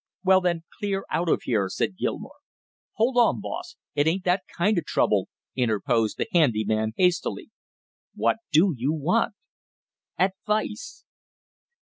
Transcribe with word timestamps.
"Well, 0.23 0.41
then, 0.41 0.63
clear 0.79 1.05
out 1.11 1.29
of 1.29 1.43
here!" 1.43 1.69
said 1.69 1.95
Gilmore. 1.95 2.39
"Hold 2.93 3.17
on, 3.17 3.39
boss, 3.39 3.75
it 3.93 4.07
ain't 4.07 4.23
that 4.23 4.41
kind 4.47 4.79
of 4.79 4.85
trouble" 4.85 5.29
interposed 5.55 6.17
the 6.17 6.25
handy 6.33 6.65
man 6.65 6.93
hastily. 6.97 7.51
"What 8.15 8.37
do 8.51 8.73
you 8.75 8.91
want?" 8.93 9.35
"Advice." 10.17 11.03